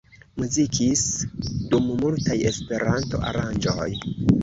[0.43, 1.03] Muzikis
[1.75, 3.89] dum multaj Esperanto-aranĝoj.